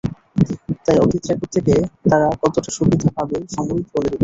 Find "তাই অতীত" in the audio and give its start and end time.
0.85-1.23